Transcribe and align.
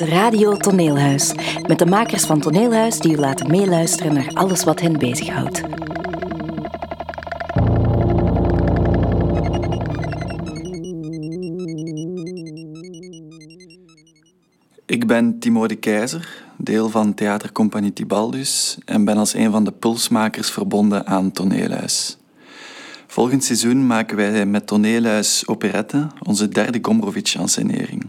Radio 0.00 0.56
Toneelhuis. 0.56 1.32
Met 1.66 1.78
de 1.78 1.86
makers 1.86 2.24
van 2.24 2.40
Toneelhuis 2.40 2.98
die 2.98 3.12
u 3.12 3.16
laten 3.16 3.50
meeluisteren 3.50 4.14
naar 4.14 4.30
alles 4.34 4.64
wat 4.64 4.80
hen 4.80 4.98
bezighoudt. 4.98 5.62
Ik 14.86 15.06
ben 15.06 15.38
Timo 15.38 15.66
de 15.66 15.76
Keizer, 15.76 16.44
deel 16.56 16.88
van 16.88 17.14
Theatercompagnie 17.14 17.92
Tibaldus 17.92 18.78
en 18.84 19.04
ben 19.04 19.16
als 19.16 19.34
een 19.34 19.50
van 19.50 19.64
de 19.64 19.72
pulsmakers 19.72 20.50
verbonden 20.50 21.06
aan 21.06 21.32
Toneelhuis. 21.32 22.18
Volgend 23.06 23.44
seizoen 23.44 23.86
maken 23.86 24.16
wij 24.16 24.46
met 24.46 24.66
Toneelhuis 24.66 25.46
Operette 25.46 26.06
onze 26.22 26.48
derde 26.48 26.78
Gombrowicz-ansenering. 26.82 28.06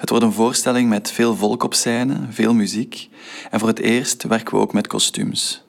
Het 0.00 0.10
wordt 0.10 0.24
een 0.24 0.32
voorstelling 0.32 0.88
met 0.88 1.10
veel 1.12 1.36
volk 1.36 1.62
op 1.62 1.74
scène, 1.74 2.16
veel 2.30 2.54
muziek 2.54 3.08
en 3.50 3.58
voor 3.58 3.68
het 3.68 3.78
eerst 3.78 4.22
werken 4.22 4.54
we 4.54 4.60
ook 4.60 4.72
met 4.72 4.86
kostuums. 4.86 5.62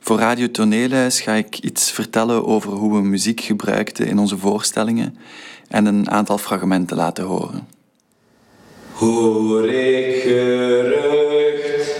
Voor 0.00 0.18
Radio 0.18 0.50
Toneelhuis 0.50 1.20
ga 1.20 1.32
ik 1.32 1.58
iets 1.58 1.90
vertellen 1.90 2.46
over 2.46 2.72
hoe 2.72 2.92
we 2.94 3.08
muziek 3.08 3.40
gebruikten 3.40 4.06
in 4.06 4.18
onze 4.18 4.38
voorstellingen 4.38 5.16
en 5.68 5.86
een 5.86 6.10
aantal 6.10 6.38
fragmenten 6.38 6.96
laten 6.96 7.24
horen. 7.24 7.68
Hoor 8.92 9.68
ik 9.68 10.22
gerucht, 10.22 11.96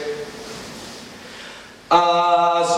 ah, 1.87 2.71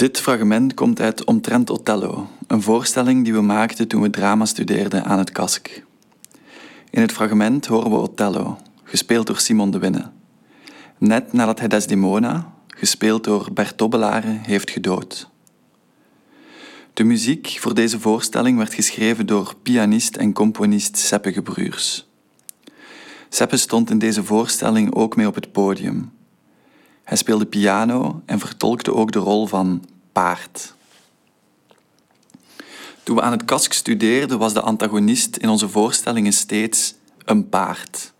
Dit 0.00 0.20
fragment 0.20 0.74
komt 0.74 1.00
uit 1.00 1.24
Omtrent 1.24 1.70
Othello, 1.70 2.28
een 2.46 2.62
voorstelling 2.62 3.24
die 3.24 3.32
we 3.32 3.40
maakten 3.40 3.88
toen 3.88 4.02
we 4.02 4.10
drama 4.10 4.44
studeerden 4.44 5.04
aan 5.04 5.18
het 5.18 5.30
KASK. 5.30 5.82
In 6.90 7.00
het 7.00 7.12
fragment 7.12 7.66
horen 7.66 7.90
we 7.90 7.96
Othello, 7.96 8.58
gespeeld 8.84 9.26
door 9.26 9.38
Simon 9.38 9.70
de 9.70 9.78
Winne. 9.78 10.10
Net 10.98 11.32
nadat 11.32 11.58
hij 11.58 11.68
Desdemona, 11.68 12.52
gespeeld 12.66 13.24
door 13.24 13.48
Bert 13.52 13.76
Tobbelare, 13.76 14.38
heeft 14.42 14.70
gedood. 14.70 15.30
De 16.94 17.04
muziek 17.04 17.56
voor 17.60 17.74
deze 17.74 18.00
voorstelling 18.00 18.58
werd 18.58 18.74
geschreven 18.74 19.26
door 19.26 19.54
pianist 19.62 20.16
en 20.16 20.32
componist 20.32 20.96
Seppe 20.96 21.32
Gebruurs. 21.32 22.08
Seppe 23.28 23.56
stond 23.56 23.90
in 23.90 23.98
deze 23.98 24.24
voorstelling 24.24 24.94
ook 24.94 25.16
mee 25.16 25.26
op 25.26 25.34
het 25.34 25.52
podium. 25.52 26.12
Hij 27.10 27.18
speelde 27.18 27.46
piano 27.46 28.22
en 28.26 28.38
vertolkte 28.38 28.94
ook 28.94 29.12
de 29.12 29.18
rol 29.18 29.46
van 29.46 29.84
paard. 30.12 30.74
Toen 33.02 33.16
we 33.16 33.22
aan 33.22 33.32
het 33.32 33.44
KASK 33.44 33.72
studeerden, 33.72 34.38
was 34.38 34.52
de 34.52 34.60
antagonist 34.60 35.36
in 35.36 35.48
onze 35.48 35.68
voorstellingen 35.68 36.32
steeds 36.32 36.94
een 37.24 37.48
paard. 37.48 38.12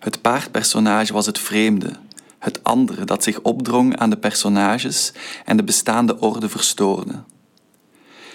Het 0.00 0.20
paardpersonage 0.20 1.12
was 1.12 1.26
het 1.26 1.38
vreemde, 1.38 1.92
het 2.38 2.64
andere 2.64 3.04
dat 3.04 3.22
zich 3.22 3.40
opdrong 3.40 3.96
aan 3.96 4.10
de 4.10 4.18
personages 4.18 5.12
en 5.44 5.56
de 5.56 5.64
bestaande 5.64 6.18
orde 6.18 6.48
verstoorde. 6.48 7.22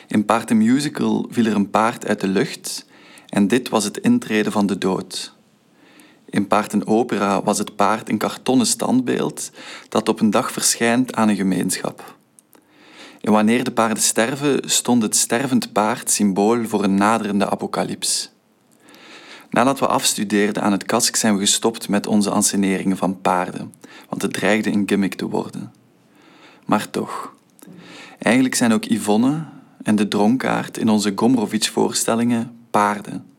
In 0.07 0.25
Paard 0.25 0.47
the 0.47 0.53
Musical 0.53 1.27
viel 1.29 1.45
er 1.45 1.55
een 1.55 1.69
paard 1.69 2.07
uit 2.07 2.21
de 2.21 2.27
lucht 2.27 2.85
en 3.29 3.47
dit 3.47 3.69
was 3.69 3.83
het 3.83 3.97
intreden 3.97 4.51
van 4.51 4.65
de 4.65 4.77
dood. 4.77 5.35
In 6.29 6.47
Paard 6.47 6.73
en 6.73 6.87
Opera 6.87 7.43
was 7.43 7.57
het 7.57 7.75
paard 7.75 8.09
een 8.09 8.17
kartonnen 8.17 8.67
standbeeld 8.67 9.51
dat 9.89 10.09
op 10.09 10.19
een 10.19 10.29
dag 10.29 10.51
verschijnt 10.51 11.15
aan 11.15 11.29
een 11.29 11.35
gemeenschap. 11.35 12.15
En 13.21 13.31
wanneer 13.31 13.63
de 13.63 13.71
paarden 13.71 14.03
sterven, 14.03 14.69
stond 14.69 15.01
het 15.01 15.15
stervend 15.15 15.71
paard 15.71 16.11
symbool 16.11 16.65
voor 16.65 16.83
een 16.83 16.95
naderende 16.95 17.49
apocalyps. 17.49 18.31
Nadat 19.49 19.79
we 19.79 19.87
afstudeerden 19.87 20.63
aan 20.63 20.71
het 20.71 20.85
KASK 20.85 21.15
zijn 21.15 21.33
we 21.33 21.39
gestopt 21.39 21.89
met 21.89 22.07
onze 22.07 22.29
anseneringen 22.29 22.97
van 22.97 23.21
paarden, 23.21 23.73
want 24.09 24.21
het 24.21 24.33
dreigde 24.33 24.71
een 24.71 24.83
gimmick 24.85 25.13
te 25.13 25.29
worden. 25.29 25.73
Maar 26.65 26.89
toch, 26.89 27.33
eigenlijk 28.19 28.55
zijn 28.55 28.73
ook 28.73 28.83
Yvonne 28.83 29.45
en 29.83 29.95
de 29.95 30.07
dronkaard 30.07 30.77
in 30.77 30.89
onze 30.89 31.11
Gombrowicz-voorstellingen 31.15 32.57
paarden. 32.71 33.36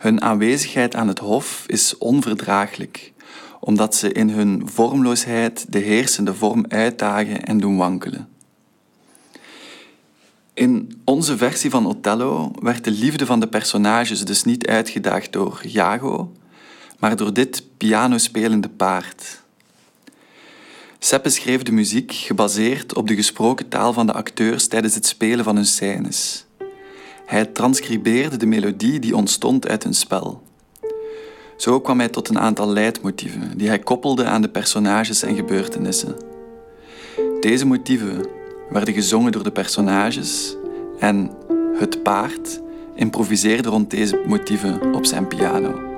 Hun 0.00 0.22
aanwezigheid 0.22 0.94
aan 0.94 1.08
het 1.08 1.18
hof 1.18 1.64
is 1.66 1.98
onverdraaglijk, 1.98 3.12
omdat 3.60 3.94
ze 3.94 4.12
in 4.12 4.30
hun 4.30 4.62
vormloosheid 4.64 5.72
de 5.72 5.78
heersende 5.78 6.34
vorm 6.34 6.64
uitdagen 6.68 7.42
en 7.44 7.58
doen 7.58 7.76
wankelen. 7.76 8.28
In 10.54 11.00
onze 11.04 11.36
versie 11.36 11.70
van 11.70 11.86
Othello 11.86 12.50
werd 12.62 12.84
de 12.84 12.90
liefde 12.90 13.26
van 13.26 13.40
de 13.40 13.48
personages 13.48 14.24
dus 14.24 14.44
niet 14.44 14.66
uitgedaagd 14.66 15.32
door 15.32 15.60
Iago, 15.62 16.32
maar 16.98 17.16
door 17.16 17.32
dit 17.32 17.62
pianospelende 17.76 18.68
paard. 18.68 19.42
Seppe 20.98 21.30
schreef 21.30 21.62
de 21.62 21.72
muziek 21.72 22.12
gebaseerd 22.12 22.94
op 22.94 23.08
de 23.08 23.14
gesproken 23.14 23.68
taal 23.68 23.92
van 23.92 24.06
de 24.06 24.12
acteurs 24.12 24.68
tijdens 24.68 24.94
het 24.94 25.06
spelen 25.06 25.44
van 25.44 25.56
hun 25.56 25.66
scènes. 25.66 26.44
Hij 27.30 27.44
transcribeerde 27.44 28.36
de 28.36 28.46
melodie 28.46 28.98
die 28.98 29.16
ontstond 29.16 29.68
uit 29.68 29.82
hun 29.82 29.94
spel. 29.94 30.42
Zo 31.56 31.80
kwam 31.80 31.98
hij 31.98 32.08
tot 32.08 32.28
een 32.28 32.38
aantal 32.38 32.68
leidmotieven 32.68 33.58
die 33.58 33.68
hij 33.68 33.78
koppelde 33.78 34.24
aan 34.24 34.42
de 34.42 34.48
personages 34.48 35.22
en 35.22 35.34
gebeurtenissen. 35.34 36.16
Deze 37.40 37.66
motieven 37.66 38.26
werden 38.70 38.94
gezongen 38.94 39.32
door 39.32 39.42
de 39.42 39.52
personages 39.52 40.56
en 40.98 41.30
het 41.74 42.02
paard 42.02 42.60
improviseerde 42.94 43.68
rond 43.68 43.90
deze 43.90 44.22
motieven 44.26 44.94
op 44.94 45.06
zijn 45.06 45.26
piano. 45.26 45.89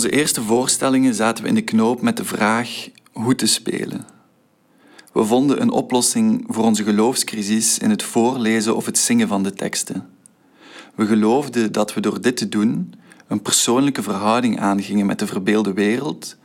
Onze 0.00 0.12
eerste 0.12 0.42
voorstellingen 0.42 1.14
zaten 1.14 1.42
we 1.42 1.48
in 1.48 1.54
de 1.54 1.62
knoop 1.62 2.02
met 2.02 2.16
de 2.16 2.24
vraag 2.24 2.88
hoe 3.12 3.34
te 3.34 3.46
spelen. 3.46 4.06
We 5.12 5.24
vonden 5.24 5.60
een 5.60 5.70
oplossing 5.70 6.44
voor 6.46 6.64
onze 6.64 6.84
geloofscrisis 6.84 7.78
in 7.78 7.90
het 7.90 8.02
voorlezen 8.02 8.76
of 8.76 8.86
het 8.86 8.98
zingen 8.98 9.28
van 9.28 9.42
de 9.42 9.52
teksten. 9.52 10.08
We 10.94 11.06
geloofden 11.06 11.72
dat 11.72 11.94
we 11.94 12.00
door 12.00 12.20
dit 12.20 12.36
te 12.36 12.48
doen 12.48 12.94
een 13.26 13.42
persoonlijke 13.42 14.02
verhouding 14.02 14.60
aangingen 14.60 15.06
met 15.06 15.18
de 15.18 15.26
verbeelde 15.26 15.72
wereld, 15.72 16.36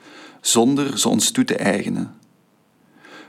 zonder 0.42 1.00
ze 1.00 1.10
ons 1.10 1.32
toe 1.32 1.44
te 1.44 1.56
eigenen. 1.56 2.16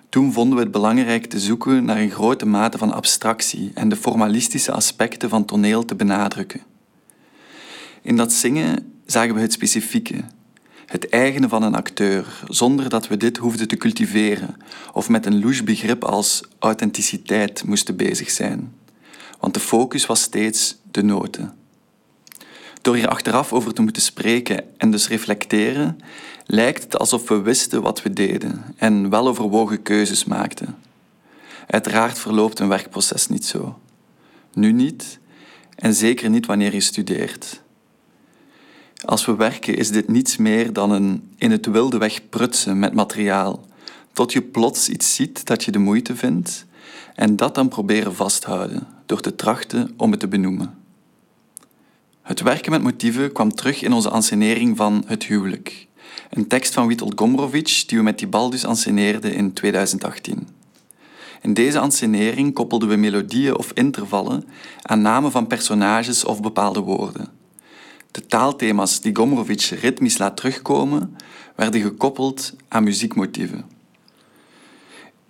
Toen 0.09 0.33
vonden 0.33 0.57
we 0.57 0.63
het 0.63 0.73
belangrijk 0.73 1.27
te 1.27 1.41
zoeken 1.41 1.85
naar 1.85 1.99
een 1.99 2.11
grote 2.11 2.47
mate 2.47 2.79
van 2.79 2.93
abstractie 2.93 3.71
en 3.75 3.89
de 3.89 3.97
formalistische 3.97 4.73
aspecten 4.73 5.29
van 5.29 5.45
toneel 5.45 5.85
te 5.85 5.95
benadrukken. 5.95 6.63
In 8.03 8.17
dat 8.17 8.33
zingen 8.33 8.95
zagen 9.07 9.35
we 9.35 9.41
het 9.41 9.53
specifieke, 9.53 10.25
het 10.87 11.09
eigene 11.09 11.49
van 11.49 11.63
een 11.63 11.75
acteur, 11.75 12.43
zonder 12.49 12.89
dat 12.89 13.09
we 13.09 13.17
dit 13.17 13.37
hoefden 13.37 13.69
te 13.69 13.77
cultiveren 13.77 14.57
of 14.93 15.09
met 15.09 15.27
een 15.27 15.41
louche 15.41 15.65
begrip 15.65 16.05
als 16.05 16.43
authenticiteit 16.59 17.65
moesten 17.65 17.97
bezig 17.97 18.31
zijn. 18.31 18.75
Want 19.41 19.55
de 19.55 19.61
focus 19.61 20.07
was 20.07 20.23
steeds 20.23 20.77
de 20.91 21.03
noten. 21.03 21.55
Door 22.83 22.95
hier 22.95 23.09
achteraf 23.09 23.53
over 23.53 23.75
te 23.75 23.83
moeten 23.83 24.03
spreken 24.03 24.79
en 24.79 24.91
dus 24.91 25.09
reflecteren, 25.09 25.99
lijkt 26.45 26.83
het 26.83 26.99
alsof 26.99 27.29
we 27.29 27.41
wisten 27.41 27.83
wat 27.83 28.03
we 28.03 28.13
deden 28.13 28.65
en 28.77 29.11
weloverwogen 29.11 29.83
keuzes 29.83 30.25
maakten. 30.25 30.77
Uiteraard 31.67 32.19
verloopt 32.19 32.59
een 32.59 32.69
werkproces 32.69 33.29
niet 33.29 33.45
zo. 33.45 33.79
Nu 34.53 34.73
niet, 34.73 35.19
en 35.75 35.95
zeker 35.95 36.31
niet 36.31 36.47
wanneer 36.47 36.75
je 36.75 36.81
studeert. 36.81 37.65
Als 39.07 39.25
we 39.25 39.37
werken 39.37 39.77
is 39.77 39.91
dit 39.91 40.09
niets 40.09 40.37
meer 40.37 40.73
dan 40.73 40.91
een 40.91 41.31
in 41.37 41.51
het 41.51 41.67
wilde 41.67 41.99
weg 41.99 42.29
prutsen 42.29 42.79
met 42.79 42.95
materiaal, 42.95 43.65
tot 44.13 44.33
je 44.33 44.43
plots 44.43 44.89
iets 44.89 45.15
ziet 45.15 45.47
dat 45.47 45.65
je 45.65 45.71
de 45.71 45.79
moeite 45.79 46.17
vindt 46.17 46.67
en 47.15 47.37
dat 47.37 47.55
dan 47.55 47.69
proberen 47.69 48.15
vasthouden 48.15 48.87
door 49.07 49.21
te 49.21 49.35
trachten 49.35 49.95
om 49.97 50.11
het 50.11 50.21
te 50.21 50.29
benoemen. 50.29 50.75
Het 52.23 52.41
werken 52.41 52.71
met 52.71 52.83
motieven 52.83 53.33
kwam 53.33 53.55
terug 53.55 53.83
in 53.83 53.93
onze 53.93 54.11
ansenering 54.11 54.77
van 54.77 55.05
Het 55.07 55.25
huwelijk, 55.25 55.87
een 56.31 56.47
tekst 56.47 56.75
van 56.75 56.87
Witold 56.87 57.13
Gombrowicz 57.17 57.85
die 57.85 57.99
we 57.99 58.05
met 58.05 58.19
Tibaldus 58.19 58.65
anseneerden 58.65 59.35
in 59.35 59.53
2018. 59.53 60.49
In 61.43 61.55
deze 61.55 61.79
ansenering 61.79 62.55
koppelden 62.55 62.89
we 62.89 62.97
melodieën 62.97 63.57
of 63.57 63.73
intervallen 63.73 64.45
aan 64.83 65.01
namen 65.01 65.31
van 65.31 65.47
personages 65.47 66.25
of 66.25 66.41
bepaalde 66.41 66.81
woorden. 66.81 67.45
De 68.17 68.27
taalthema's 68.27 69.01
die 69.01 69.17
Gombrowicz 69.17 69.71
ritmisch 69.71 70.19
laat 70.19 70.37
terugkomen, 70.37 71.17
werden 71.55 71.81
gekoppeld 71.81 72.55
aan 72.69 72.85
muziekmotieven. 72.85 73.65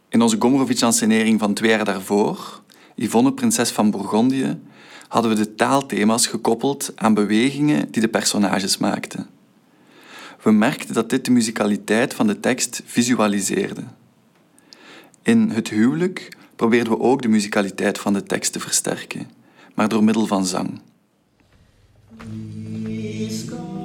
In 0.09 0.23
onze 0.23 0.37
Gombrowicz-ansenering 0.39 1.41
van 1.41 1.55
twee 1.55 1.71
jaar 1.71 1.85
daarvoor, 1.85 2.63
Yvonne, 2.95 3.33
prinses 3.33 3.71
van 3.71 3.91
Bourgondië, 3.91 4.59
hadden 5.09 5.31
we 5.31 5.37
de 5.37 5.55
taalthema's 5.55 6.27
gekoppeld 6.27 6.93
aan 6.95 7.15
bewegingen 7.15 7.91
die 7.91 8.03
de 8.03 8.09
personages 8.09 8.79
maakten. 8.79 9.27
We 10.43 10.51
merkten 10.51 10.95
dat 10.95 11.11
dit 11.11 11.25
de 11.25 11.31
musicaliteit 11.31 12.15
van 12.15 12.27
de 12.27 12.41
tekst 12.41 12.83
visualiseerde. 12.85 13.83
In 15.23 15.51
Het 15.51 15.69
huwelijk 15.69 16.37
probeerden 16.57 16.93
we 16.93 17.01
ook 17.01 17.23
de 17.23 17.29
musicaliteit 17.29 17.99
van 17.99 18.13
de 18.13 18.23
tekst 18.23 18.53
te 18.53 18.61
versterken, 18.61 19.31
maar 19.75 19.89
door 19.89 20.05
middel 20.05 20.27
van 20.27 20.47
zang. 20.47 20.81
is 22.99 23.51
gone. 23.51 23.76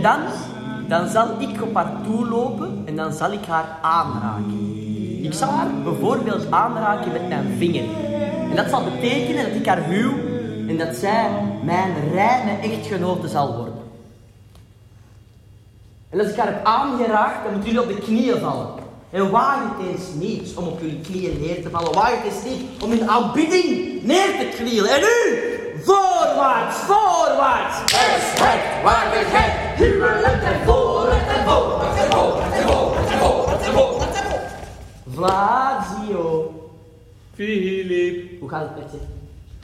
En 0.00 0.06
dan, 0.06 0.20
dan 0.88 1.08
zal 1.08 1.26
ik 1.38 1.62
op 1.62 1.74
haar 1.74 1.92
toe 2.04 2.28
lopen 2.28 2.82
en 2.86 2.96
dan 2.96 3.12
zal 3.12 3.32
ik 3.32 3.44
haar 3.46 3.78
aanraken. 3.82 5.24
Ik 5.24 5.32
zal 5.32 5.48
haar 5.48 5.70
bijvoorbeeld 5.84 6.50
aanraken 6.50 7.12
met 7.12 7.28
mijn 7.28 7.54
vinger. 7.58 7.84
En 8.50 8.56
dat 8.56 8.68
zal 8.68 8.84
betekenen 8.84 9.44
dat 9.44 9.54
ik 9.54 9.66
haar 9.66 9.84
huw 9.84 10.12
en 10.68 10.78
dat 10.78 10.94
zij 10.96 11.28
mijn 11.62 11.92
reine 12.12 12.58
echtgenote 12.62 13.28
zal 13.28 13.56
worden. 13.56 13.82
En 16.10 16.20
als 16.20 16.28
ik 16.28 16.36
haar 16.36 16.46
heb 16.46 16.64
aangeraakt, 16.64 17.42
dan 17.44 17.52
moeten 17.52 17.70
jullie 17.70 17.88
op 17.90 17.96
de 17.96 18.02
knieën 18.02 18.38
vallen. 18.38 18.68
En 19.10 19.30
waag 19.30 19.58
het 19.62 19.88
eens 19.88 20.08
niet 20.14 20.54
om 20.54 20.66
op 20.66 20.80
jullie 20.80 21.00
knieën 21.00 21.40
neer 21.40 21.62
te 21.62 21.70
vallen. 21.70 21.92
Waag 21.92 22.10
het 22.10 22.32
eens 22.32 22.44
niet 22.44 22.82
om 22.82 22.92
in 22.92 23.10
aanbidding 23.10 24.02
neer 24.02 24.38
te 24.38 24.48
knielen. 24.56 24.90
En 24.90 25.00
nu, 25.00 25.40
voorwaarts, 25.84 26.76
voorwaarts. 26.76 27.78
Respect, 27.80 28.82
waardigheid, 28.82 29.69
huwelijk 29.80 30.42
en 30.42 30.64
en 30.64 31.44
en. 31.44 31.80
Filip. 37.34 38.40
Hoe 38.40 38.48
gaat 38.48 38.68
het 38.68 38.78
met 38.78 38.92
je? 38.92 38.98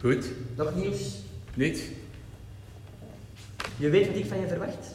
Goed. 0.00 0.30
Nog 0.56 0.74
nieuws? 0.74 1.16
Niet? 1.54 1.90
Je 3.76 3.90
weet 3.90 4.06
wat 4.06 4.16
ik 4.16 4.26
van 4.26 4.40
je 4.40 4.46
verwacht? 4.46 4.94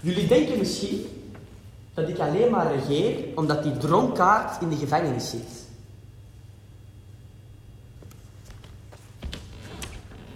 Jullie 0.00 0.26
denken 0.26 0.58
misschien 0.58 1.06
dat 1.94 2.08
ik 2.08 2.18
alleen 2.18 2.50
maar 2.50 2.74
regeer 2.74 3.24
omdat 3.34 3.62
die 3.62 3.76
dronkaard 3.76 4.62
in 4.62 4.68
de 4.68 4.76
gevangenis 4.76 5.30
zit. 5.30 5.67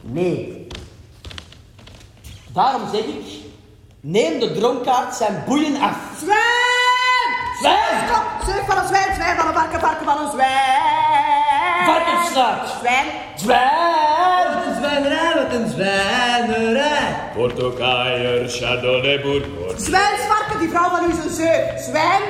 Nee. 0.03 0.67
Daarom 2.53 2.83
zeg 2.93 3.05
ik, 3.05 3.25
neem 4.01 4.39
de 4.41 4.53
dronkaard 4.53 5.15
zijn 5.15 5.43
boeien 5.47 5.81
af. 5.81 5.97
Zwijn! 6.21 7.31
Zwijn! 7.61 8.09
Stop! 8.09 8.55
Zeug 8.55 8.67
van 8.67 8.79
een 8.79 8.89
zwijn, 8.89 9.15
zwijn 9.15 9.37
van 9.37 9.47
een 9.47 9.55
varken, 9.55 9.81
varken 9.81 10.05
van 10.05 10.19
een 10.25 10.31
zwijn! 10.31 11.85
Varkensslaap! 11.85 12.67
Zwijn! 12.81 13.07
Zwijn! 13.37 14.55
Wat 14.55 14.67
een 14.67 14.75
zwijnerij, 14.75 15.35
wat 15.35 15.53
een 15.53 15.69
zwijnerij. 15.71 17.31
Portokaier, 17.35 18.49
Chardonnay, 18.49 19.21
Bourgogne. 19.21 19.85
Zwijnsvarken, 19.85 20.59
die 20.59 20.69
vrouw 20.69 20.91
van 20.91 21.05
u 21.05 21.13
is 21.13 21.25
een 21.25 21.31
zeug. 21.31 21.81
Zwijn! 21.81 22.23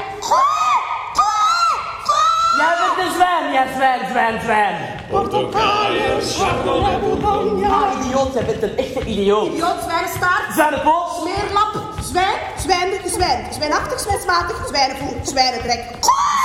Een 3.03 3.13
zwijn, 3.15 3.53
jij 3.53 3.67
zwijn, 3.77 4.01
zwijn, 4.11 4.41
zwijn. 4.41 4.77
Portokaier, 5.11 6.21
Chardonnay, 6.23 6.99
Bourgogne. 7.01 7.67
Ah, 7.69 8.05
idioot, 8.05 8.33
jij 8.35 8.45
bent 8.45 8.63
een 8.63 8.77
echte 8.77 9.01
idioot. 9.05 9.47
Idioot, 9.53 9.83
zwijnenstaart, 9.83 10.53
Zwijnenpoot. 10.53 11.09
smeerlap, 11.21 11.73
zwijn, 12.03 12.39
zwijndig, 12.57 13.01
zwijnig, 13.07 13.53
zwijnachtig, 13.53 14.01
zwijnsmatig, 14.01 14.67
zwijnenvoer, 14.67 15.15
zwijnendrek. 15.23 15.85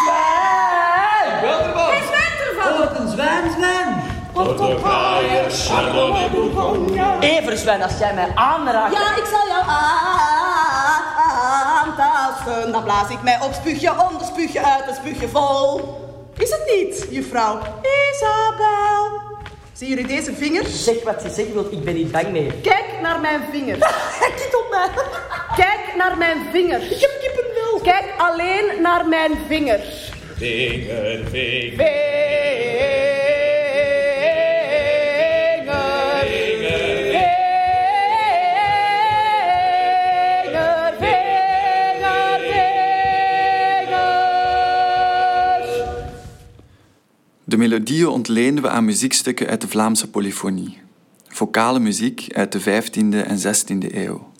Zwijn! 0.04 1.30
Hij 1.40 2.02
zwijnt 2.08 2.40
ervan! 2.50 2.78
Wat 2.78 3.00
een 3.00 3.10
zwijn, 3.10 3.52
zwijn. 3.58 4.04
Portokaier, 4.34 5.52
Chardonnay, 5.52 6.30
Bourgogne. 6.30 7.16
Everzwijn, 7.20 7.84
als 7.84 7.98
jij 8.00 8.14
mij 8.14 8.32
aanraakt. 8.36 8.94
Ja, 8.94 9.16
ik 9.16 9.26
zal 9.32 9.48
jou 9.48 9.64
aantasten. 11.78 12.72
Dan 12.72 12.84
blaas 12.84 13.10
ik 13.10 13.22
mij 13.22 13.40
op, 13.42 13.54
spuug 13.54 13.82
je 13.82 13.92
om, 13.92 14.18
dan 14.18 14.28
spuug 14.28 14.54
je 14.54 14.66
uit, 14.66 14.86
dan 14.86 14.96
spuug 14.96 15.20
je 15.20 15.28
vol. 15.30 16.06
Is 16.38 16.50
het 16.50 16.63
niet, 16.75 17.08
juffrouw 17.10 17.60
Isabel? 18.12 19.22
Zien 19.74 19.89
jullie 19.89 20.08
deze 20.08 20.34
vingers? 20.34 20.84
Zeg 20.84 21.03
wat 21.03 21.24
je 21.24 21.29
zeggen 21.29 21.53
wilt, 21.53 21.72
ik 21.72 21.84
ben 21.84 21.94
niet 21.94 22.12
bang 22.12 22.32
mee. 22.32 22.51
Kijk 22.62 22.86
naar 23.01 23.20
mijn 23.20 23.41
vinger. 23.51 23.77
Kijk 24.20 24.60
op 24.63 24.67
mij. 24.70 25.03
Kijk 25.56 25.96
naar 25.98 26.17
mijn 26.17 26.38
vinger. 26.51 26.82
Ik 26.82 27.00
heb 27.00 27.12
kippenvel. 27.22 27.79
Kijk 27.84 28.06
alleen 28.17 28.82
naar 28.82 29.08
mijn 29.08 29.32
vinger. 29.48 29.79
Vinger, 30.38 31.27
vinger. 31.29 31.75
Vinger. 31.75 32.26
De 47.50 47.58
melodieën 47.58 48.08
ontleenden 48.08 48.63
we 48.63 48.70
aan 48.70 48.86
muziekstukken 48.86 49.48
uit 49.48 49.62
de 49.62 49.68
Vlaamse 49.68 50.10
polyfonie. 50.10 50.82
Vocale 51.27 51.80
muziek 51.80 52.27
uit 52.34 52.51
de 52.51 52.62
15e 52.62 53.27
en 53.27 53.38
16e 53.38 53.96
eeuw. 53.96 54.32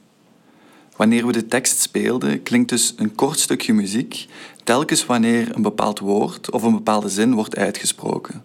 Wanneer 0.96 1.26
we 1.26 1.32
de 1.32 1.46
tekst 1.46 1.80
speelden, 1.80 2.44
klinkt 2.44 2.70
dus 2.70 2.94
een 2.98 3.16
kort 3.16 3.40
stukje 3.40 3.74
muziek 3.74 4.26
telkens 4.64 5.06
wanneer 5.06 5.56
een 5.56 5.62
bepaald 5.62 6.00
woord 6.00 6.52
of 6.52 6.64
een 6.64 6.72
bepaalde 6.72 7.10
zin 7.10 7.34
wordt 7.34 7.56
uitgesproken. 7.56 8.44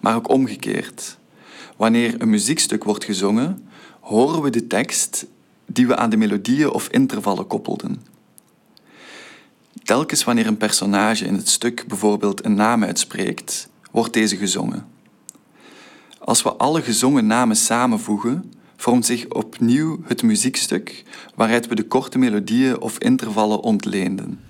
Maar 0.00 0.16
ook 0.16 0.28
omgekeerd. 0.28 1.18
Wanneer 1.76 2.14
een 2.18 2.30
muziekstuk 2.30 2.84
wordt 2.84 3.04
gezongen, 3.04 3.68
horen 4.00 4.42
we 4.42 4.50
de 4.50 4.66
tekst 4.66 5.26
die 5.66 5.86
we 5.86 5.96
aan 5.96 6.10
de 6.10 6.16
melodieën 6.16 6.70
of 6.70 6.88
intervallen 6.88 7.46
koppelden. 7.46 8.15
Telkens 9.82 10.24
wanneer 10.24 10.46
een 10.46 10.56
personage 10.56 11.24
in 11.24 11.34
het 11.34 11.48
stuk 11.48 11.84
bijvoorbeeld 11.88 12.44
een 12.44 12.54
naam 12.54 12.84
uitspreekt, 12.84 13.68
wordt 13.90 14.12
deze 14.12 14.36
gezongen. 14.36 14.86
Als 16.18 16.42
we 16.42 16.52
alle 16.52 16.82
gezongen 16.82 17.26
namen 17.26 17.56
samenvoegen, 17.56 18.52
vormt 18.76 19.06
zich 19.06 19.28
opnieuw 19.28 20.00
het 20.04 20.22
muziekstuk 20.22 21.04
waaruit 21.34 21.66
we 21.66 21.74
de 21.74 21.86
korte 21.86 22.18
melodieën 22.18 22.80
of 22.80 22.98
intervallen 22.98 23.60
ontleenden. 23.60 24.40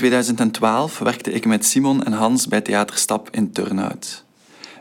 2012 0.00 0.98
werkte 0.98 1.32
ik 1.32 1.46
met 1.46 1.64
Simon 1.64 2.04
en 2.04 2.12
Hans 2.12 2.46
bij 2.46 2.60
Theater 2.60 2.96
Stap 2.96 3.28
in 3.30 3.52
Turnhout. 3.52 4.24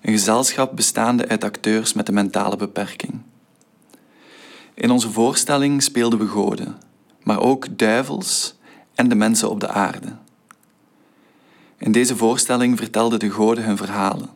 Een 0.01 0.11
gezelschap 0.11 0.75
bestaande 0.75 1.27
uit 1.27 1.43
acteurs 1.43 1.93
met 1.93 2.07
een 2.07 2.13
mentale 2.13 2.55
beperking. 2.55 3.21
In 4.73 4.91
onze 4.91 5.11
voorstelling 5.11 5.83
speelden 5.83 6.19
we 6.19 6.27
goden, 6.27 6.77
maar 7.23 7.39
ook 7.39 7.77
duivels 7.77 8.57
en 8.95 9.09
de 9.09 9.15
mensen 9.15 9.49
op 9.49 9.59
de 9.59 9.67
aarde. 9.67 10.15
In 11.77 11.91
deze 11.91 12.15
voorstelling 12.15 12.77
vertelden 12.77 13.19
de 13.19 13.29
goden 13.29 13.63
hun 13.63 13.77
verhalen. 13.77 14.29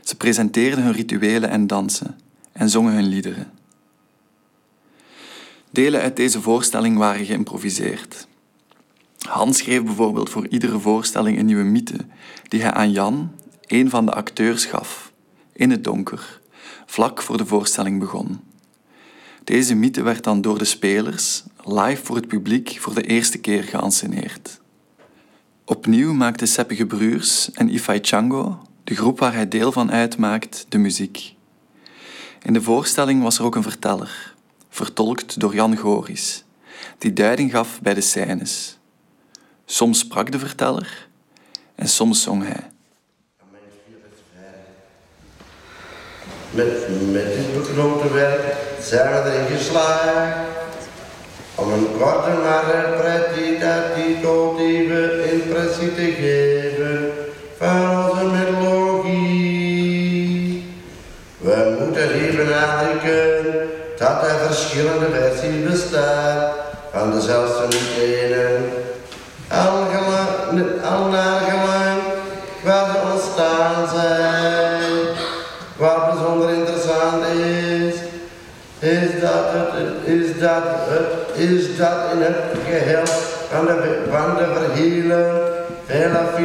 Ze 0.00 0.16
presenteerden 0.16 0.84
hun 0.84 0.92
rituelen 0.92 1.50
en 1.50 1.66
dansen 1.66 2.18
en 2.52 2.70
zongen 2.70 2.92
hun 2.92 3.06
liederen. 3.06 3.52
Delen 5.70 6.00
uit 6.00 6.16
deze 6.16 6.40
voorstelling 6.40 6.96
waren 6.96 7.24
geïmproviseerd. 7.24 8.26
Hans 9.28 9.58
schreef 9.58 9.84
bijvoorbeeld 9.84 10.30
voor 10.30 10.48
iedere 10.48 10.78
voorstelling 10.78 11.38
een 11.38 11.46
nieuwe 11.46 11.62
mythe 11.62 11.96
die 12.48 12.62
hij 12.62 12.72
aan 12.72 12.90
Jan, 12.90 13.32
een 13.66 13.90
van 13.90 14.06
de 14.06 14.12
acteurs, 14.12 14.64
gaf, 14.64 15.12
in 15.52 15.70
het 15.70 15.84
donker, 15.84 16.40
vlak 16.86 17.22
voor 17.22 17.36
de 17.36 17.46
voorstelling 17.46 17.98
begon. 17.98 18.40
Deze 19.44 19.74
mythe 19.74 20.02
werd 20.02 20.24
dan 20.24 20.40
door 20.40 20.58
de 20.58 20.64
spelers, 20.64 21.42
live 21.64 22.04
voor 22.04 22.16
het 22.16 22.28
publiek, 22.28 22.76
voor 22.80 22.94
de 22.94 23.02
eerste 23.02 23.38
keer 23.38 23.62
geanceneerd. 23.62 24.60
Opnieuw 25.64 26.12
maakten 26.12 26.48
Seppige 26.48 26.86
Bruurs 26.86 27.50
en 27.50 27.68
Ifai 27.68 27.98
Chango, 28.02 28.62
de 28.84 28.94
groep 28.94 29.18
waar 29.18 29.34
hij 29.34 29.48
deel 29.48 29.72
van 29.72 29.90
uitmaakt, 29.92 30.66
de 30.68 30.78
muziek. 30.78 31.34
In 32.42 32.52
de 32.52 32.62
voorstelling 32.62 33.22
was 33.22 33.38
er 33.38 33.44
ook 33.44 33.54
een 33.54 33.62
verteller, 33.62 34.34
vertolkt 34.68 35.40
door 35.40 35.54
Jan 35.54 35.76
Goris, 35.76 36.44
die 36.98 37.12
duiding 37.12 37.50
gaf 37.50 37.80
bij 37.80 37.94
de 37.94 38.00
scènes. 38.00 38.78
Soms 39.64 39.98
sprak 39.98 40.32
de 40.32 40.38
verteller 40.38 41.06
en 41.74 41.88
soms 41.88 42.22
zong 42.22 42.42
hij. 42.42 42.70
Met, 46.50 46.88
met 47.12 47.34
dit 47.34 47.54
beknoopte 47.54 48.12
werk 48.12 48.56
zijn 48.80 49.12
we 49.12 49.30
erin 49.30 49.56
geslaagd 49.56 50.38
om 51.54 51.72
een 51.72 51.86
korte 51.98 52.30
maar 52.30 52.64
pretitatieve 53.00 54.34
impressie 55.32 55.94
te 55.94 56.12
geven 56.12 57.12
van 57.58 58.10
onze 58.10 58.24
mythologie. 58.24 59.44
We 61.38 61.76
moeten 61.78 62.12
hier 62.12 62.36
benadrukken 62.36 63.68
dat 63.98 64.22
er 64.22 64.46
verschillende 64.46 65.10
versies 65.10 65.70
bestaan 65.70 66.52
van 66.92 67.10
dezelfde 67.10 67.66
mythenen, 67.66 68.70
gelang 71.50 72.02
waar 72.62 72.86
ze 72.90 72.98
ontstaan 73.12 73.88
zijn. 73.88 74.92
Wat 75.76 76.10
bijzonder 76.10 76.50
interessant 76.50 77.24
is, 77.26 77.94
is 78.78 79.20
dat 79.20 79.44
het, 79.52 80.06
is 80.06 80.38
dat 80.38 80.62
het, 80.64 81.38
is 81.38 81.76
dat 81.76 82.12
in 82.12 82.22
het 82.22 82.36
geheel 82.68 83.06
van 83.50 83.66
de, 83.66 84.02
van 84.10 84.36
de 84.36 84.44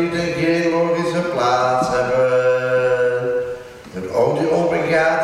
feiten 0.10 0.34
geen 0.34 0.72
logische 0.72 1.22
plaats 1.22 1.88
hebben. 1.92 3.22
Het 3.94 4.12
audio 4.14 4.50
opengaat, 4.50 5.22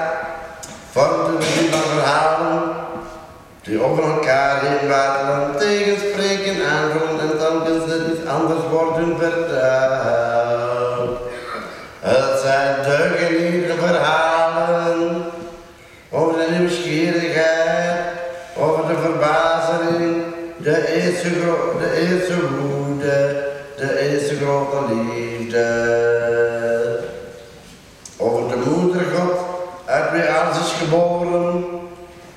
vormt 0.91 1.27
een 1.27 1.69
van 1.71 1.79
verhalen 1.79 2.63
die 3.61 3.83
over 3.83 4.03
elkaar 4.03 4.59
heen 4.61 4.89
watelen, 4.89 5.44
worden 8.75 9.17
verteld. 9.17 11.19
Het 11.99 12.39
zijn 12.39 12.75
deugeniete 12.83 13.73
verhalen 13.79 15.25
over 16.11 16.37
de 16.37 16.57
nieuwsgierigheid, 16.57 17.99
over 18.57 18.87
de 18.87 18.95
verbazing, 19.01 20.23
de 20.57 20.93
eerste, 20.93 21.29
de 21.79 22.07
eerste 22.09 22.35
woede, 22.49 23.43
de 23.77 23.99
eerste 23.99 24.35
grote 24.35 24.93
liefde. 24.93 25.93
Over 28.17 28.49
de 28.49 28.69
moedergod 28.69 29.37
uit 29.85 30.11
wie 30.11 30.23
alles 30.23 30.57
is 30.57 30.71
geboren, 30.71 31.65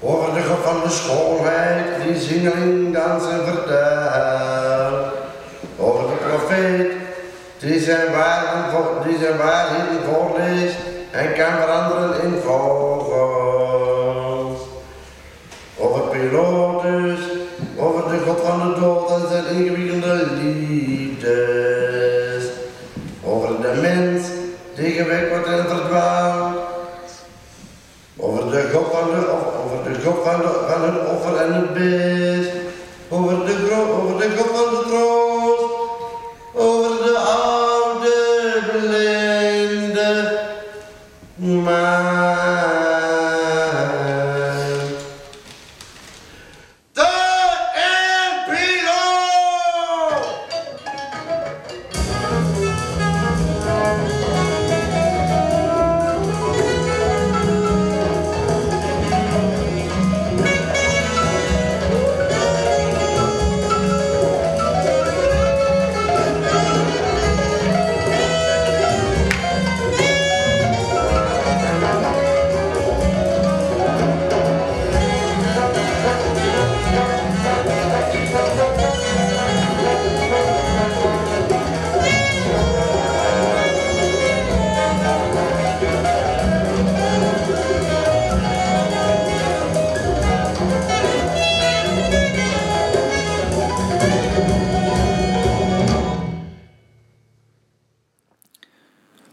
over 0.00 0.34
de 0.34 0.42
God 0.42 0.58
van 0.64 0.80
de 0.84 0.90
schoonheid 0.90 1.84
die 2.04 2.20
zingeling 2.20 2.94
dansen 2.94 3.44
vertelt, 3.44 5.06
over 5.78 6.08
de 6.08 6.14
profeet 6.28 6.92
die 7.68 7.80
zijn, 7.80 8.12
waarden, 8.12 8.70
vo- 8.72 9.02
die 9.08 9.18
zijn 9.18 9.36
waarheden 9.36 10.00
voorleest 10.12 10.76
en 11.10 11.32
kan 11.34 11.52
veranderen 11.60 12.22
in 12.22 12.40
vogels. 12.44 14.58
Over 15.76 16.00
Pilotus, 16.02 17.18
over 17.78 18.10
de 18.10 18.18
God 18.26 18.40
van 18.40 18.58
de 18.58 18.80
dood 18.80 19.10
en 19.10 19.28
zijn 19.30 19.46
ingewikkelde 19.46 20.26
liefdes. 20.42 22.44
Over 23.24 23.48
de 23.62 23.78
mens 23.80 24.26
die 24.74 24.92
gewekt 24.92 25.28
wordt 25.30 25.46
en 25.46 25.64
verdwaalt. 25.68 26.56
Over 28.16 28.50
de 28.50 28.70
God 28.72 28.86
van, 28.92 29.10
de, 29.10 29.26
over 29.64 29.92
de 29.92 30.00
God 30.04 30.18
van, 30.24 30.40
de, 30.40 30.48
van 30.68 30.82
het 30.82 31.08
offer 31.16 31.36
en 31.40 31.52
het 31.54 31.74
beest. 31.74 32.50
Over 33.08 33.46
de, 33.46 33.54
over 33.98 34.18
de 34.20 34.36
God 34.36 34.50
van 34.56 34.67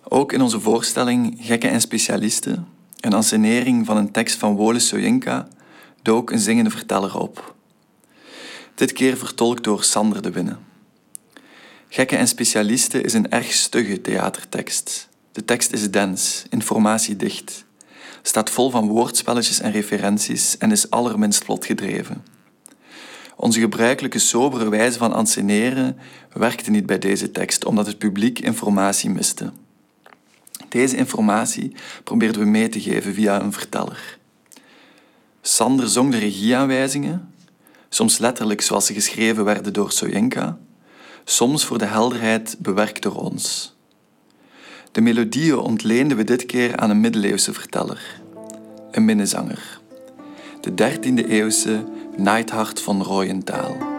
Ook 0.10 0.34
in 0.34 0.42
onze 0.42 0.60
voorstelling 0.60 1.38
Gekken 1.40 1.70
en 1.70 1.82
Specialisten, 1.82 2.68
een 3.00 3.14
ansenering 3.14 3.86
van 3.86 3.98
een 3.98 4.12
tekst 4.12 4.38
van 4.38 4.56
Wole 4.56 4.80
Soyinka, 4.80 5.48
dook 6.02 6.32
een 6.32 6.40
zingende 6.40 6.70
verteller 6.70 7.20
op. 7.20 7.56
Dit 8.76 8.94
keer 8.94 9.18
vertolkt 9.18 9.64
door 9.64 9.84
Sander 9.84 10.22
de 10.22 10.32
Winne. 10.32 10.58
Gekken 11.90 12.18
en 12.18 12.28
Specialisten 12.28 13.04
is 13.04 13.14
een 13.14 13.30
erg 13.30 13.54
stugge 13.54 14.02
theatertekst. 14.02 15.10
De 15.32 15.46
tekst 15.46 15.72
is 15.72 15.92
dens, 15.92 16.46
informatiedicht, 16.50 17.66
staat 18.22 18.50
vol 18.50 18.70
van 18.70 18.88
woordspelletjes 18.88 19.60
en 19.60 19.72
referenties 19.72 20.58
en 20.58 20.72
is 20.72 20.90
allerminst 20.90 21.44
vlotgedreven. 21.44 22.24
Onze 23.36 23.60
gebruikelijke 23.60 24.20
sobere 24.20 24.70
wijze 24.70 24.98
van 24.98 25.14
anseneren 25.14 25.98
werkte 26.34 26.72
niet 26.72 26.86
bij 26.86 27.00
deze 27.00 27.32
tekst, 27.32 27.66
omdat 27.66 27.86
het 27.86 27.98
publiek 27.98 28.40
informatie 28.40 29.10
miste. 29.10 29.52
Deze 30.76 30.98
informatie 30.98 31.76
probeerden 32.04 32.42
we 32.42 32.48
mee 32.48 32.70
te 32.70 32.82
geven 32.82 33.14
via 33.14 33.42
een 33.42 33.54
verteller. 33.54 34.18
Sander 35.42 35.88
zong 35.88 36.12
de 36.12 36.18
regieaanwijzingen, 36.18 37.34
soms 37.90 38.18
letterlijk 38.18 38.62
zoals 38.62 38.86
ze 38.86 38.94
geschreven 38.94 39.44
werden 39.44 39.74
door 39.74 39.92
Sojenka, 39.92 40.58
soms 41.24 41.66
voor 41.66 41.78
de 41.78 41.86
helderheid 41.86 42.56
bewerkt 42.60 43.02
door 43.02 43.16
ons. 43.16 43.76
De 44.92 45.02
melodieën 45.02 45.58
ontleenden 45.58 46.18
we 46.18 46.24
dit 46.24 46.46
keer 46.46 46.78
aan 46.78 46.90
een 46.90 47.02
middeleeuwse 47.02 47.54
verteller, 47.54 48.22
een 48.92 49.06
minnezanger, 49.06 49.80
de 50.62 50.72
13e 50.72 51.30
eeuwse 51.30 51.84
Neidhard 52.18 52.82
van 52.82 53.04
Royentaal. 53.04 53.95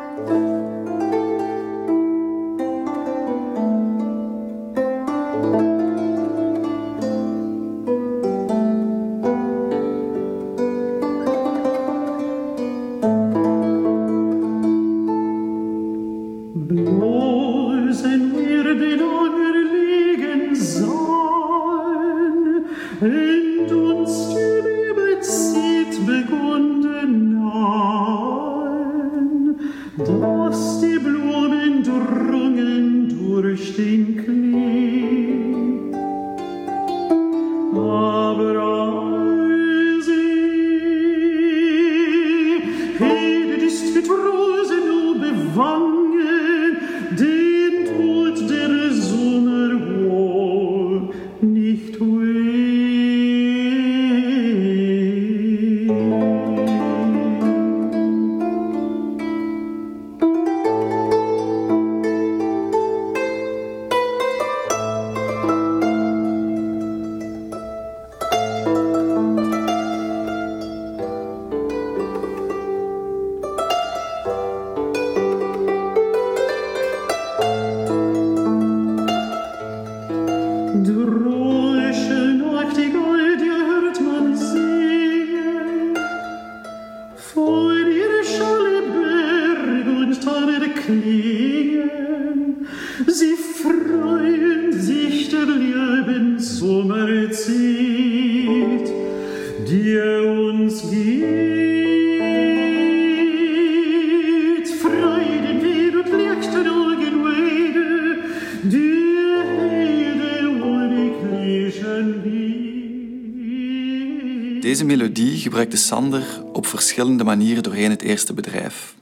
Deze 114.76 114.88
melodie 114.88 115.38
gebruikte 115.38 115.76
Sander 115.76 116.42
op 116.52 116.66
verschillende 116.66 117.24
manieren 117.24 117.62
doorheen 117.62 117.90
het 117.90 118.02
eerste 118.02 118.32
bedrijf. 118.34 118.94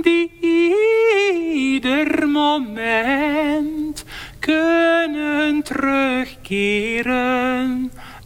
die 0.01 0.31
ieder 0.41 2.27
moment 2.27 4.03
kunnen 4.39 5.63
terugkeren 5.63 7.11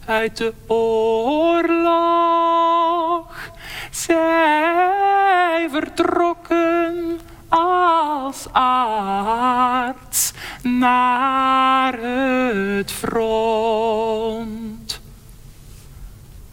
uit 0.06 0.38
de 0.38 0.54
oorlog. 0.68 1.72
Zij 3.92 5.68
vertrokken 5.70 7.20
als 7.50 8.48
arts 8.52 10.34
naar 10.62 11.94
het 12.00 12.92
front. 12.92 14.81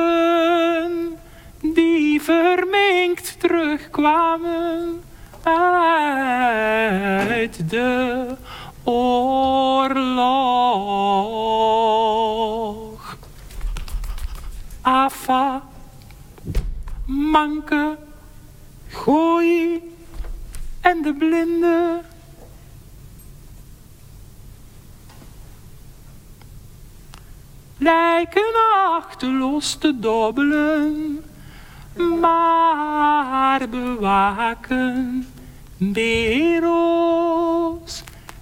die 1.62 2.22
verminkt 2.22 3.40
terugkwamen 3.40 5.04
uit 7.34 7.70
de 7.70 8.26
oorlog. 8.84 9.98
Afa, 14.82 15.67
Manke, 17.32 17.98
Gooi 18.92 19.82
en 20.82 21.02
de 21.02 21.14
blinde. 21.14 22.02
Lijken 27.78 28.54
achterloos 28.96 29.76
te 29.76 30.00
dobbelen, 30.00 31.24
maar 32.20 33.70
bewaken 33.70 35.28
Bero's 35.78 36.84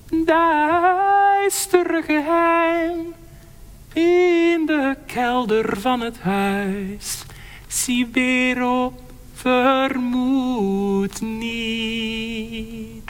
duister 0.09 2.03
geheim 2.03 3.13
in 3.93 4.65
de 4.65 4.97
kelder 5.05 5.77
van 5.79 6.01
het 6.01 6.19
huis. 6.19 7.24
Sibero 7.75 8.93
vermoedt 9.33 11.19
niets. 11.21 13.03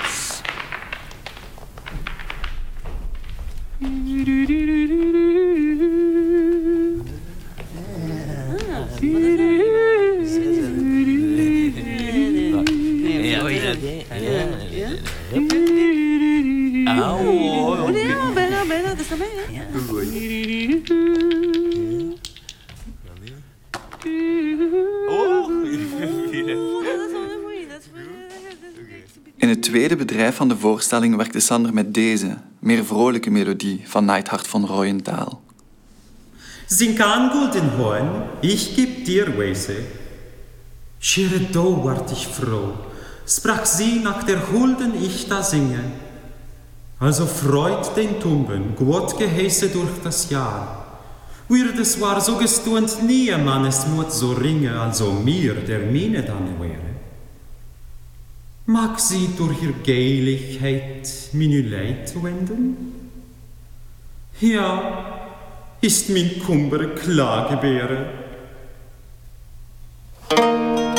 Oh, 16.98 17.26
tweede 29.86 30.06
bedrijf 30.06 30.36
van 30.36 30.48
de 30.48 30.58
voorstelling 30.58 31.16
werkte 31.16 31.40
Sander 31.40 31.74
met 31.74 31.94
deze, 31.94 32.38
meer 32.60 32.86
vrolijke 32.86 33.30
melodie 33.30 33.82
van 33.84 34.06
Neidhard 34.06 34.48
von 34.48 34.66
Royenthal. 34.66 35.42
Sing 36.68 37.02
an, 37.02 37.30
Goldenhorn, 37.32 38.10
ich 38.42 38.74
geb 38.76 39.06
dir 39.06 39.38
Weise. 39.38 39.76
Scheredo 41.00 41.84
ward 41.84 42.12
ich 42.12 42.28
froh, 42.28 42.74
sprach 43.28 43.66
sie, 43.66 44.00
nach 44.00 44.24
der 44.24 44.40
Hulden 44.52 45.04
ich 45.04 45.28
da 45.28 45.44
singe. 45.44 45.84
Also 46.98 47.26
freut 47.26 47.96
den 47.96 48.20
Tumben, 48.20 48.76
Gott 48.76 49.18
geheiße 49.18 49.68
durch 49.70 50.02
das 50.04 50.30
Jahr. 50.30 50.86
Wird 51.48 51.78
es 51.80 52.02
war 52.02 52.22
so 52.22 52.38
gestuend 52.38 53.04
nie 53.04 53.32
mannes 53.38 53.86
Mut 53.88 54.12
so 54.12 54.32
ringe, 54.32 54.80
also 54.80 55.12
mir 55.12 55.54
der 55.54 55.80
Mine 55.80 56.24
dann 56.24 56.60
wäre. 56.60 56.95
Mag 58.68 59.00
sie 59.00 59.30
durch 59.38 59.62
ihr 59.62 59.74
Geilichkeit 59.86 61.08
meine 61.34 61.62
Leid 61.62 62.12
wenden? 62.24 63.12
Ja, 64.42 65.28
ist 65.82 66.10
min 66.10 66.40
Kummer 66.40 66.88
Klagebäre. 66.96 68.08
Los 70.32 70.95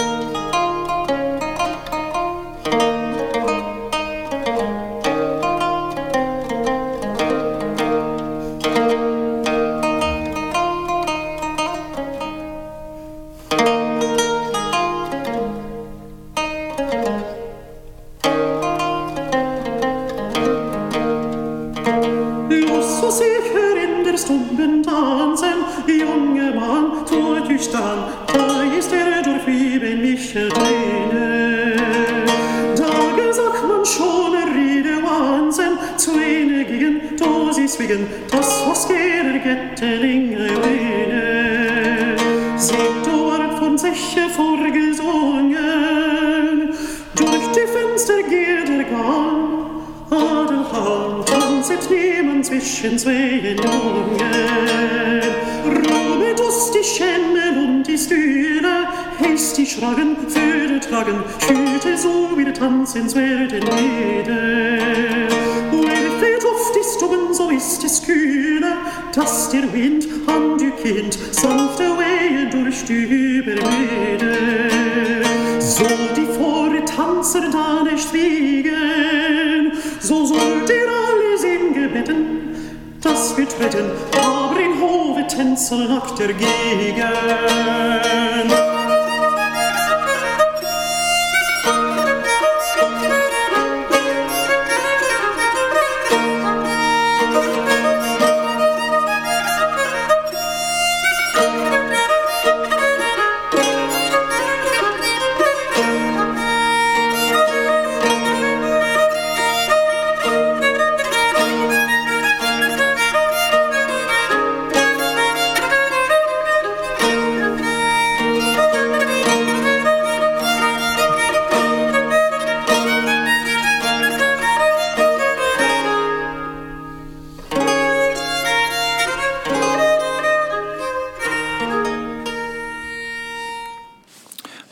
ist 67.56 67.82
es 67.84 68.02
kühle, 68.02 68.76
dass 69.14 69.48
der 69.48 69.72
Wind 69.72 70.06
an 70.26 70.58
die 70.58 70.70
Kind 70.82 71.18
sanfte 71.30 71.84
Wehe 71.84 72.50
durch 72.50 72.84
die 72.84 73.38
Überrede. 73.38 74.70
Soll 75.58 76.08
die 76.14 76.26
Vortanzer 76.26 77.50
da 77.50 77.82
nicht 77.82 78.04
fliegen, 78.04 79.72
so 80.00 80.26
sollt 80.26 80.68
ihr 80.68 80.88
alle 80.88 81.38
singen 81.38 81.92
bitten, 81.92 82.26
dass 83.00 83.36
wir 83.36 83.48
treten, 83.48 83.90
aber 84.12 84.60
in 84.60 84.78
Hove 84.80 85.24
nach 85.88 86.10
der 86.12 86.34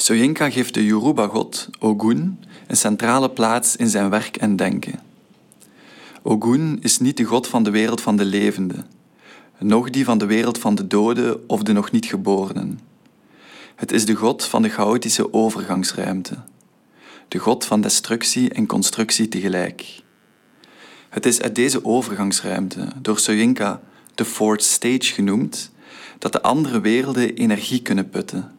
Soyinka 0.04 0.50
geeft 0.50 0.74
de 0.74 0.84
Yoruba-god 0.84 1.68
Ogun 1.78 2.38
een 2.66 2.76
centrale 2.76 3.30
plaats 3.30 3.76
in 3.76 3.88
zijn 3.88 4.10
werk 4.10 4.36
en 4.36 4.56
denken. 4.56 5.00
Ogun 6.22 6.78
is 6.82 6.98
niet 6.98 7.16
de 7.16 7.24
god 7.24 7.46
van 7.46 7.62
de 7.62 7.70
wereld 7.70 8.00
van 8.00 8.16
de 8.16 8.24
levenden, 8.24 8.86
noch 9.58 9.90
die 9.90 10.04
van 10.04 10.18
de 10.18 10.26
wereld 10.26 10.58
van 10.58 10.74
de 10.74 10.86
doden 10.86 11.48
of 11.48 11.62
de 11.62 11.72
nog 11.72 11.90
niet 11.90 12.06
geborenen. 12.06 12.80
Het 13.74 13.92
is 13.92 14.04
de 14.06 14.14
god 14.14 14.44
van 14.44 14.62
de 14.62 14.68
chaotische 14.68 15.32
overgangsruimte. 15.32 16.36
de 17.28 17.38
god 17.38 17.64
van 17.64 17.80
destructie 17.80 18.50
en 18.50 18.66
constructie 18.66 19.28
tegelijk. 19.28 20.02
Het 21.08 21.26
is 21.26 21.40
uit 21.40 21.54
deze 21.54 21.84
overgangsruimte, 21.84 22.88
door 23.02 23.18
Soyinka 23.18 23.80
de 24.14 24.24
fourth 24.24 24.62
stage 24.62 25.12
genoemd, 25.12 25.70
dat 26.18 26.32
de 26.32 26.42
andere 26.42 26.80
werelden 26.80 27.34
energie 27.34 27.82
kunnen 27.82 28.10
putten. 28.10 28.52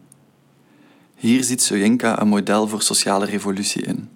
Hier 1.15 1.43
ziet 1.43 1.61
Soyinka 1.61 2.21
een 2.21 2.27
model 2.27 2.67
voor 2.67 2.81
sociale 2.81 3.25
revolutie 3.25 3.81
in. 3.81 4.09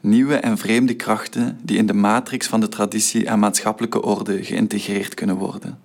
Nieuwe 0.00 0.36
en 0.36 0.58
vreemde 0.58 0.94
krachten 0.94 1.58
die 1.62 1.76
in 1.76 1.86
de 1.86 1.94
matrix 1.94 2.46
van 2.46 2.60
de 2.60 2.68
traditie 2.68 3.26
en 3.26 3.38
maatschappelijke 3.38 4.02
orde 4.02 4.44
geïntegreerd 4.44 5.14
kunnen 5.14 5.36
worden. 5.36 5.78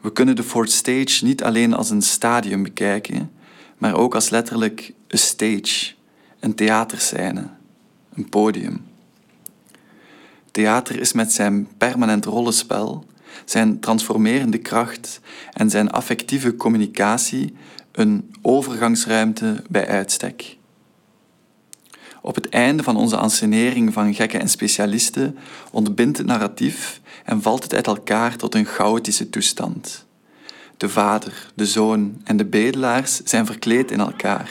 We 0.00 0.12
kunnen 0.12 0.36
de 0.36 0.42
fourth 0.42 0.70
stage 0.70 1.24
niet 1.24 1.42
alleen 1.42 1.74
als 1.74 1.90
een 1.90 2.02
stadium 2.02 2.62
bekijken, 2.62 3.30
maar 3.78 3.94
ook 3.94 4.14
als 4.14 4.30
letterlijk 4.30 4.92
een 5.08 5.18
stage, 5.18 5.94
een 6.40 6.54
theaterscène, 6.54 7.48
een 8.14 8.28
podium. 8.28 8.84
Theater 10.50 11.00
is 11.00 11.12
met 11.12 11.32
zijn 11.32 11.68
permanent 11.78 12.24
rollenspel, 12.24 13.04
zijn 13.44 13.80
transformerende 13.80 14.58
kracht 14.58 15.20
en 15.52 15.70
zijn 15.70 15.90
affectieve 15.90 16.56
communicatie 16.56 17.56
een 17.96 18.34
overgangsruimte 18.42 19.62
bij 19.68 19.86
uitstek. 19.86 20.56
Op 22.22 22.34
het 22.34 22.48
einde 22.48 22.82
van 22.82 22.96
onze 22.96 23.16
ansenering 23.16 23.92
van 23.92 24.14
gekken 24.14 24.40
en 24.40 24.48
specialisten 24.48 25.38
ontbindt 25.70 26.18
het 26.18 26.26
narratief 26.26 27.00
en 27.24 27.42
valt 27.42 27.62
het 27.62 27.74
uit 27.74 27.86
elkaar 27.86 28.36
tot 28.36 28.54
een 28.54 28.64
chaotische 28.64 29.30
toestand. 29.30 30.06
De 30.76 30.88
vader, 30.88 31.50
de 31.54 31.66
zoon 31.66 32.20
en 32.24 32.36
de 32.36 32.44
bedelaars 32.44 33.20
zijn 33.24 33.46
verkleed 33.46 33.90
in 33.90 34.00
elkaar. 34.00 34.50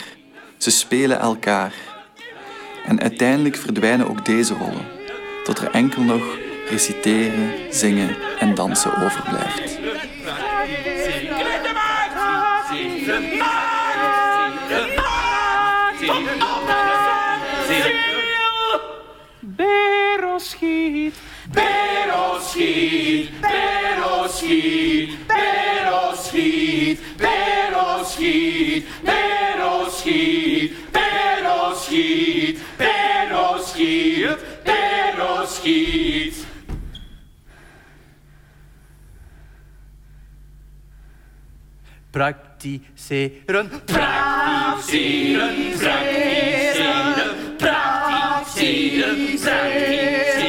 Ze 0.57 0.71
spelen 0.71 1.19
elkaar. 1.19 1.73
En 2.85 3.01
uiteindelijk 3.01 3.55
verdwijnen 3.55 4.09
ook 4.09 4.25
deze 4.25 4.53
rollen, 4.53 4.85
tot 5.43 5.59
er 5.59 5.71
enkel 5.71 6.01
nog 6.01 6.37
reciteren, 6.69 7.73
zingen 7.73 8.15
en 8.39 8.55
dansen 8.55 9.03
overblijft. 9.03 9.84
Beroschiet, 20.35 21.13
Beroschiet, 21.49 23.31
Beroschiet, 23.39 25.09
Beroschiet, 25.27 26.99
Beroschiet, 27.17 28.83
Beroschiet, 29.01 30.65
Beroschiet, 30.91 32.59
Beroschiet, 32.77 34.39
Beroschiet. 34.65 36.35
Praktiseren, 42.11 43.69
Praktiseren, 43.85 44.35
praktiseren, 44.87 45.55
praktiseren, 47.57 48.04
see, 48.65 49.37
see, 49.37 50.44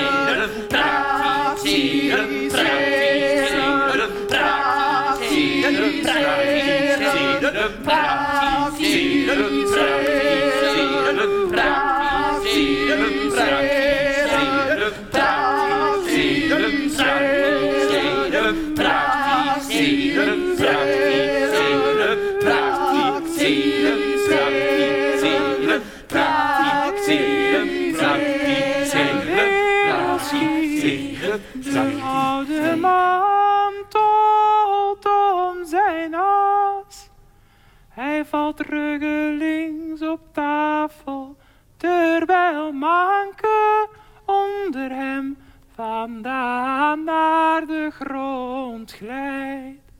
Ruggelings 38.68 40.02
op 40.02 40.20
tafel, 40.32 41.36
terwijl 41.76 42.72
Manke 42.72 43.88
onder 44.24 44.90
hem 44.90 45.36
vandaan 45.74 47.04
naar 47.04 47.66
de 47.66 47.90
grond 47.90 48.92
glijdt. 48.92 49.92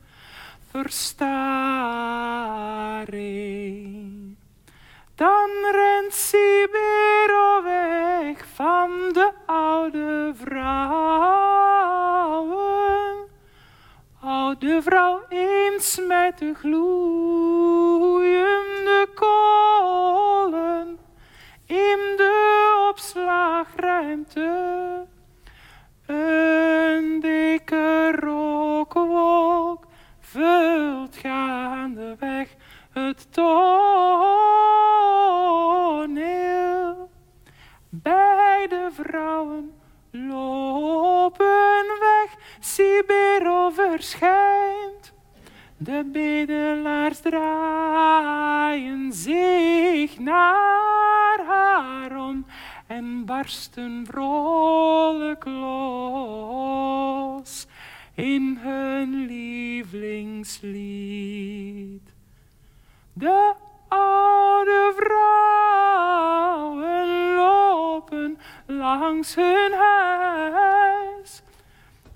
Verstaring. 0.69 1.57
Dan 5.15 5.49
rent 5.71 6.13
Sibero 6.13 7.63
weg 7.63 8.45
van 8.53 8.89
de 9.13 9.31
oude 9.45 10.31
vrouwen. 10.35 11.67
Oude 14.21 14.81
vrouw 14.81 15.25
eens 15.77 15.99
met 16.07 16.37
de 16.37 16.53
gloeiende 16.53 16.77
kolen 19.13 20.99
in 21.65 22.13
de 22.17 22.85
opslagruimte. 22.89 25.05
Een 26.05 27.19
dikke 27.19 28.11
rookwolk 28.19 29.85
vult 30.19 31.15
gaandeweg 31.15 32.55
het 32.91 33.33
toneel. 33.33 33.49
Beide 37.89 38.89
vrouwen 38.91 39.73
lopen 40.11 41.85
weg, 41.99 42.35
Sibero 42.59 43.69
verschijnt. 43.69 44.56
De 45.87 46.03
bedelaars 46.11 47.19
draaien 47.19 49.13
zich 49.13 50.19
naar 50.19 51.39
haar 51.47 52.27
om 52.27 52.45
en 52.87 53.25
barsten 53.25 54.05
vrolijk 54.05 55.45
los 55.45 55.67
in 58.13 58.57
hun 58.59 59.25
lievelingslied. 59.25 62.13
De 63.13 63.53
oude 63.87 64.93
vrouwen 64.95 65.75
lopen 67.35 68.37
langs 68.65 69.35
hun 69.35 69.73
huis. 69.73 71.41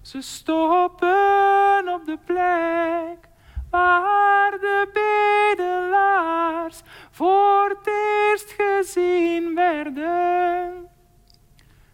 Ze 0.01 0.21
stoppen 0.21 1.93
op 1.93 2.05
de 2.05 2.17
plek 2.25 3.29
waar 3.71 4.51
de 4.51 4.89
bedelaars 4.93 6.81
voor 7.12 7.69
het 7.69 7.88
eerst 7.88 8.55
gezien 8.57 9.55
werden. 9.55 10.89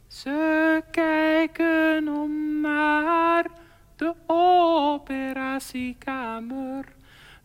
Ze 0.07 0.83
kijken 0.91 2.07
om 2.07 2.61
naar 2.61 3.45
de 3.95 4.13
operatiekamer. 4.27 6.85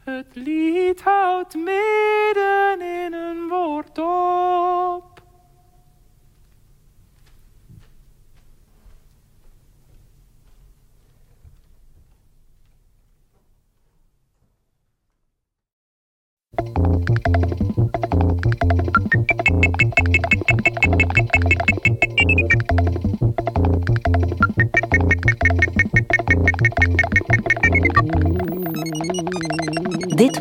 Het 0.04 0.26
lied 0.32 1.02
houdt 1.02 1.54
midden 1.54 2.80
in 2.80 3.12
een 3.12 3.48
woord 3.48 3.98
op. 3.98 5.01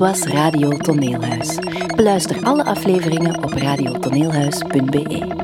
was 0.01 0.25
Radio 0.25 0.77
Toneelhuis. 0.77 1.57
Beluister 1.95 2.43
alle 2.43 2.63
afleveringen 2.63 3.43
op 3.43 3.51
radiotoneelhuis.be. 3.53 5.40